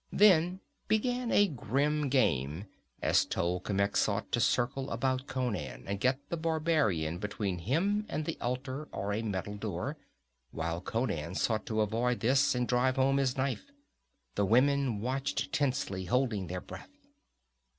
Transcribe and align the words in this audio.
Then 0.11 0.61
began 0.87 1.31
a 1.31 1.47
grim 1.47 2.09
game, 2.09 2.65
as 3.03 3.23
Tolkemec 3.23 3.95
sought 3.95 4.31
to 4.31 4.39
circle 4.39 4.89
about 4.89 5.27
Conan 5.27 5.87
and 5.87 5.99
get 5.99 6.17
the 6.29 6.37
barbarian 6.37 7.19
between 7.19 7.59
him 7.59 8.07
and 8.09 8.25
the 8.25 8.35
altar 8.41 8.87
or 8.91 9.13
a 9.13 9.21
metal 9.21 9.53
door, 9.57 9.97
while 10.49 10.81
Conan 10.81 11.35
sought 11.35 11.67
to 11.67 11.81
avoid 11.81 12.19
this 12.21 12.55
and 12.55 12.67
drive 12.67 12.95
home 12.95 13.17
his 13.17 13.37
knife. 13.37 13.69
The 14.33 14.45
women 14.45 15.01
watched 15.01 15.51
tensely, 15.53 16.05
holding 16.05 16.47
their 16.47 16.61
breath. 16.61 17.05